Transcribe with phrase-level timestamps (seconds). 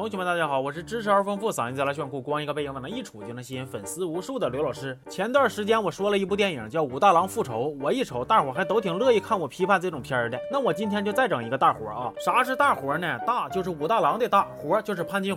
[0.00, 4.98] 同学们，大家好，我是知识而丰富、嗓音贼拉炫酷、光一个背影往那一杵就能吸引粉丝无数的刘老师。
[5.10, 10.40] 前段时间我说了一部电影叫《武大郎复仇》，我一瞅，大伙还都挺乐意看我批判这种片儿的。
[10.50, 12.10] 那我今天就再整一个大活啊！
[12.24, 13.18] 啥是大活呢？
[13.26, 15.36] 大就是武大郎的大活，就是潘金。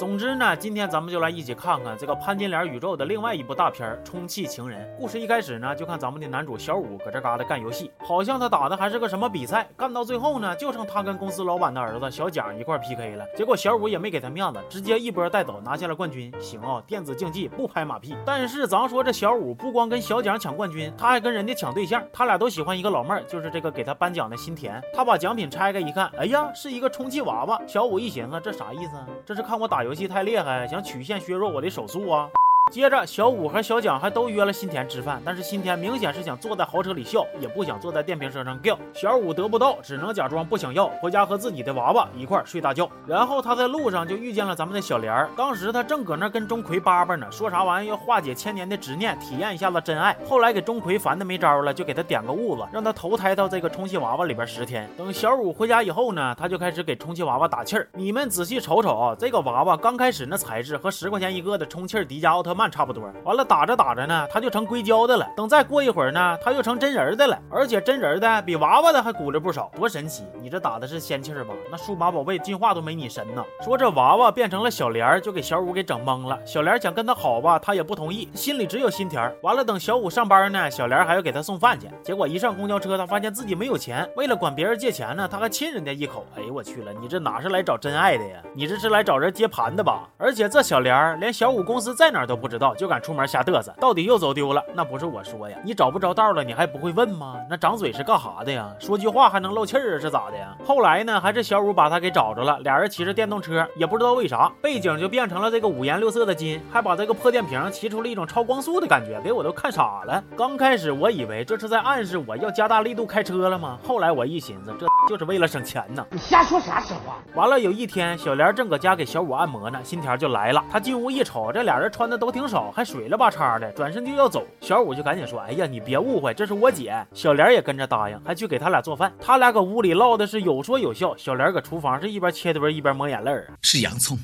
[0.00, 4.82] 总之呢，今天咱们就来一起看看这个潘金莲宇宙的另外一部大片《充气情人》。
[4.98, 13.26] 故事一开始呢，就看咱们的男主小五搁这嘎达干游戏，好像他打的还是个什么比赛，干到最后呢，就剩他跟公司老板的儿子小蒋一块 PK 了。
[13.36, 16.32] 结果小五也没给他面子，直接一波带走，拿下了冠军。
[16.40, 18.16] 行啊，电子竞技不拍马屁。
[18.24, 22.02] 但是咱说这小五不光跟小蒋抢冠军，他还跟人家抢对象。
[22.10, 24.82] 他俩都喜欢一个老妹儿，就是这个给他颁奖的新田。
[24.94, 27.60] 他把奖品拆开一看，哎呀，是一个充气娃娃。
[27.66, 28.92] 小五一寻思，这啥意思？
[29.26, 30.68] 这是看我打游游戏太厉害？
[30.68, 32.30] 想曲线削弱我的手速啊！
[32.70, 38.78] 接着，小五和小蒋还都约了新田吃饭，但是新田明显是想坐在豪车里笑，也不想坐在电瓶车上吊。
[38.94, 42.88] 小五得不到，只能假装不想要，回家和自己的娃娃一块睡大觉。
[43.08, 50.16] 然后他在路上就遇见了咱们的小莲儿，当时他正搁那跟钟馗叭叭呢，说啥玩意要化解千年的执念，体验一下子真爱。
[50.24, 54.88] 后来给钟馗烦的没招了，就给他点个痦子，让他投胎到这个充气娃娃里边十天。
[54.96, 57.88] 等小五回家以后呢，他就开始给充气娃娃打气儿。
[57.94, 63.44] 你们仔细瞅瞅啊，这个娃娃刚开始那材质和十块钱一个的充气迪迦奥特曼差不多，完了。
[63.44, 65.26] 打着打着呢，他就成硅胶的了。
[65.36, 67.36] 等再过一会儿呢，他又成真人的了。
[67.50, 70.24] 而且真人的比娃娃的还鼓着不少，多神奇！
[70.40, 71.52] 你这打的是仙气儿吧？
[71.70, 73.44] 那数码宝贝进化都没你神呢。
[73.60, 76.38] 说这娃娃变成了小莲，就给小五给整懵了。
[76.44, 79.32] 小莲想跟他好吧，他也不同意，心里只有心田。
[79.42, 81.88] 完了，等小五上班呢，小莲还要给他送饭去。
[82.02, 84.08] 结果一上公交车，他发现自己没有钱。
[84.16, 86.24] 为了管别人借钱呢，他还亲人家一口。
[86.36, 88.36] 哎呦我去了，你这哪是来找真爱的呀？
[88.54, 90.08] 你这是来找人接盘的吧？
[90.18, 93.20] 而且这小莲连小五公司在哪都不知道，就敢出门。
[93.30, 94.64] 瞎嘚瑟，到底又走丢了？
[94.74, 97.36] 那不是我说呀，你找不着道了，你还不会问吗？
[97.48, 98.68] 那长嘴是干啥的呀？
[98.80, 100.00] 说句话还能漏气儿啊？
[100.00, 100.48] 是咋的呀？
[100.66, 110.20] 后来呢，还是小五把他给找着了，俩人骑着电动车，也不知道为啥，背景就变成了这个五颜六色的金，还把这个破电瓶骑出了一种超光速的感觉，给我都看傻了。
[110.36, 113.78] 刚开始我以为这是在暗示我要加大力度开车了吗？
[113.86, 116.04] 后来我一寻思，这 就是为了省钱呢。
[116.10, 117.18] 你瞎说啥实话？
[117.34, 120.64] 完了，有一天小莲正搁家给小五按摩呢，心田就来了。
[120.70, 124.00] 他进屋一瞅，这俩人穿的都挺少，还水了吧叉的，转身。
[124.04, 129.12] 就要走，小五就赶紧说：“哎呀，你别误会，这是我姐。”小莲也跟着答应，还去给他俩做饭。
[129.20, 133.52] 他俩搁屋里唠的是有说有笑，小莲搁厨房是一边切墩一边抹眼泪儿。
[133.62, 134.18] 是洋葱，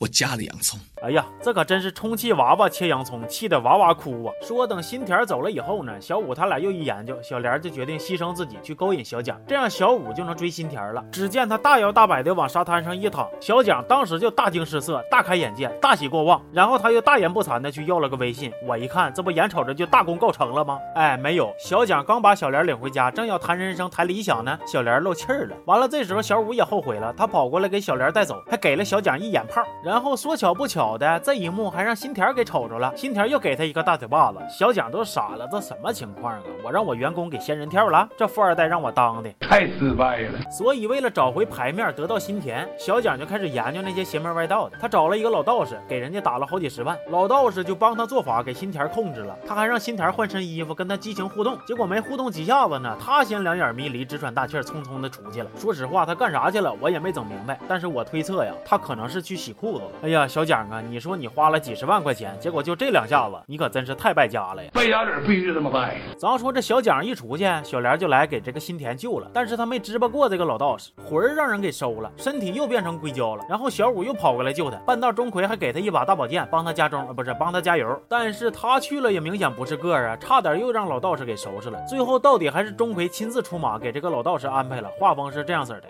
[0.00, 0.80] 我加了洋葱。
[1.02, 4.32] 哎呀，这可真是充气娃娃切洋葱，气得哇哇哭啊！
[4.42, 11.04] 说等新田走了以后呢，小五他俩又一研究，小莲就决定牺牲自己去勾引小蒋，这样小五就能追新田了。
[11.12, 16.40] 只见他大摇大摆的往沙滩上一躺，小蒋当时就大惊失色，大开眼界，大喜过望。
[16.52, 18.50] 然后他又大言不惭的去要了个微信。
[18.66, 20.78] 我一看，这不眼瞅着就大功告成了吗？
[20.94, 25.56] 哎，没有，小蒋刚把小莲领回家，正要谈人生谈理想呢，小莲漏气儿了。
[25.66, 29.62] 完了，这时候小五也后悔了，他跑过来给小莲带走，还给了小蒋一眼炮。
[29.82, 31.70] 然后说巧不巧的，这一幕。
[31.70, 36.42] 还让新田给瞅着了，新田又给他一个大嘴巴子，小蒋都傻了，这什么情况啊？
[36.64, 40.40] 我让我员工给仙人跳了，这富二代让我当的太失败了。
[40.50, 44.76] 所以为了找回牌面，得到新田，小蒋就开始研究那些邪门歪道的。
[44.80, 49.38] 他找了一个老道士，给人家打了好几十万，老道士就帮他做法，给新田控制了。
[49.46, 55.48] 他还让新田换身衣服，跟他激情互动，结果没互动几下子呢，他先两眼迷离，直喘大气，匆匆的出去了。
[55.56, 57.56] 说实话，他干啥去了，我也没整明白。
[57.68, 59.92] 但是我推测呀，他可能是去洗裤子了。
[60.02, 61.60] 哎呀，小蒋啊，你说你花了。
[61.60, 64.70] 几十万块钱，结果就这两下子，你可真是太败家了呀！
[64.72, 65.98] 败家子必须这么败。
[66.16, 73.44] 咱说这小蒋一出去，小莲就来给这个新田救了，但是他没支巴过这个老道士，魂儿让人给收了，身体又变成硅胶了。
[73.46, 78.02] 然后小五又跑过来救他，半道钟馗还给他一把大宝剑，帮他加钟，不是帮他加油。
[78.08, 81.78] 但是他去了也明显不是个儿啊，差点又让老道士给收拾了。
[81.86, 84.90] 最后到底还是钟馗亲自出马，给这个老道士安排了。
[84.98, 85.82] 画风是这样式的。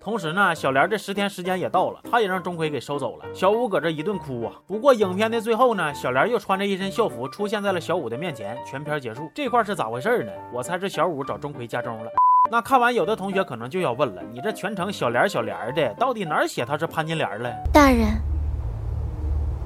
[0.00, 3.24] 同时呢，小莲这十天时间也到了，她也让钟馗给收走了。
[3.32, 4.52] 小五搁这一顿哭啊。
[4.66, 8.54] 不过影片的最后呢，小莲又穿着一身校服出现在了小五的面前。
[8.66, 10.32] 全片结束，这块是咋回事呢？
[10.52, 12.10] 我猜是小五找钟馗家中了。
[12.50, 17.50] 那看完，有的同学可能就要问了：你这全程小莲小莲的，到底哪儿写他是潘金莲了？
[17.72, 18.06] 大人，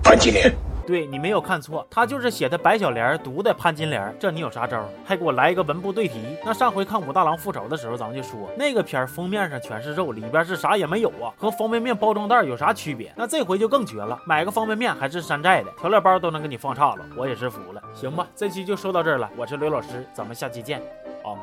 [0.04, 0.54] 潘金莲。
[0.88, 4.16] 对你没有看错，他就是写的白小莲读的潘金莲。
[4.18, 4.88] 这你有啥招？
[5.04, 6.18] 还给我来一个文不对题。
[6.42, 13.12] 那上回看武大郎复仇的时候，咱们就说那个片儿封面上全是肉，里边是啥也没有啊，和方便面包装袋有啥区别？
[13.16, 17.82] 那这回就更绝了，买个方便面还是山寨的，调料包都能给你放岔了，我也是服了。
[17.92, 20.80] 行吧，这期就说到这儿了，我是刘老师，咱们下期见，
[21.22, 21.36] 好。